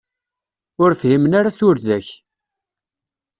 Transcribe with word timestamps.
Ur 0.83 0.91
fhimen 1.01 1.33
ara 1.39 1.57
turda-k. 1.57 2.07